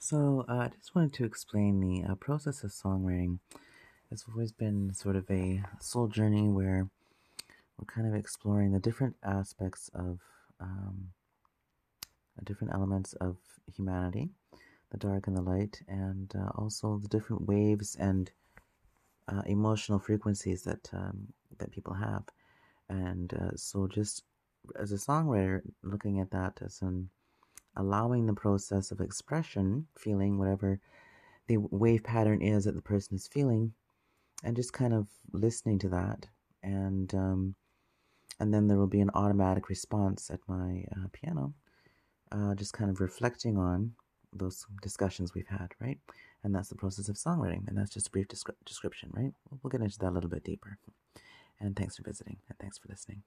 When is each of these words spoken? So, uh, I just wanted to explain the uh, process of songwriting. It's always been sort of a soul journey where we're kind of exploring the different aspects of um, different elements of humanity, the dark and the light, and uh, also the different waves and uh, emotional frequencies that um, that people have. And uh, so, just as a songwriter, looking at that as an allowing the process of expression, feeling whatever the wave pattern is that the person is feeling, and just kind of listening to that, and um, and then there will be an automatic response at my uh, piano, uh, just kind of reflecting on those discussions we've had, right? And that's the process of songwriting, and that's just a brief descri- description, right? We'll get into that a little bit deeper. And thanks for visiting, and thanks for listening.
So, 0.00 0.44
uh, 0.48 0.52
I 0.52 0.68
just 0.68 0.94
wanted 0.94 1.12
to 1.14 1.24
explain 1.24 1.80
the 1.80 2.12
uh, 2.12 2.14
process 2.14 2.62
of 2.62 2.70
songwriting. 2.70 3.40
It's 4.12 4.24
always 4.30 4.52
been 4.52 4.94
sort 4.94 5.16
of 5.16 5.28
a 5.28 5.64
soul 5.80 6.06
journey 6.06 6.48
where 6.48 6.88
we're 7.76 7.92
kind 7.92 8.06
of 8.06 8.14
exploring 8.14 8.72
the 8.72 8.78
different 8.78 9.16
aspects 9.24 9.90
of 9.94 10.20
um, 10.60 11.08
different 12.44 12.72
elements 12.72 13.12
of 13.14 13.38
humanity, 13.74 14.30
the 14.90 14.98
dark 14.98 15.26
and 15.26 15.36
the 15.36 15.42
light, 15.42 15.82
and 15.88 16.32
uh, 16.36 16.50
also 16.54 16.98
the 16.98 17.08
different 17.08 17.46
waves 17.46 17.96
and 17.98 18.30
uh, 19.26 19.42
emotional 19.46 19.98
frequencies 19.98 20.62
that 20.62 20.88
um, 20.92 21.26
that 21.58 21.72
people 21.72 21.94
have. 21.94 22.22
And 22.88 23.34
uh, 23.34 23.56
so, 23.56 23.88
just 23.88 24.22
as 24.78 24.92
a 24.92 24.96
songwriter, 24.96 25.62
looking 25.82 26.20
at 26.20 26.30
that 26.30 26.60
as 26.64 26.80
an 26.82 27.10
allowing 27.78 28.26
the 28.26 28.34
process 28.34 28.90
of 28.92 29.00
expression, 29.00 29.86
feeling 29.98 30.38
whatever 30.38 30.80
the 31.48 31.58
wave 31.58 32.04
pattern 32.04 32.42
is 32.42 32.64
that 32.66 32.74
the 32.76 32.82
person 32.82 33.16
is 33.16 33.28
feeling, 33.28 33.72
and 34.44 34.56
just 34.56 34.72
kind 34.72 34.94
of 34.94 35.08
listening 35.32 35.78
to 35.80 35.88
that, 35.88 36.26
and 36.62 37.14
um, 37.14 37.54
and 38.40 38.52
then 38.54 38.68
there 38.68 38.78
will 38.78 38.86
be 38.86 39.00
an 39.00 39.10
automatic 39.14 39.68
response 39.68 40.30
at 40.30 40.40
my 40.48 40.84
uh, 40.96 41.08
piano, 41.12 41.54
uh, 42.32 42.54
just 42.54 42.72
kind 42.74 42.90
of 42.90 43.00
reflecting 43.00 43.56
on 43.58 43.92
those 44.32 44.66
discussions 44.82 45.34
we've 45.34 45.48
had, 45.48 45.72
right? 45.80 45.98
And 46.44 46.54
that's 46.54 46.68
the 46.68 46.76
process 46.76 47.08
of 47.08 47.16
songwriting, 47.16 47.66
and 47.68 47.76
that's 47.76 47.92
just 47.92 48.08
a 48.08 48.10
brief 48.10 48.28
descri- 48.28 48.54
description, 48.66 49.10
right? 49.14 49.32
We'll 49.62 49.70
get 49.70 49.80
into 49.80 49.98
that 50.00 50.10
a 50.10 50.14
little 50.14 50.30
bit 50.30 50.44
deeper. 50.44 50.78
And 51.60 51.76
thanks 51.76 51.96
for 51.96 52.04
visiting, 52.04 52.38
and 52.48 52.58
thanks 52.58 52.78
for 52.78 52.88
listening. 52.88 53.16